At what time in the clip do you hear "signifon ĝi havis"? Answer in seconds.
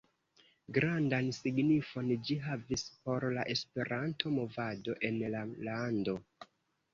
1.39-2.85